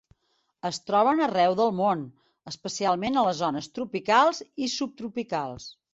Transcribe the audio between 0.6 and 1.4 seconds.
Es troben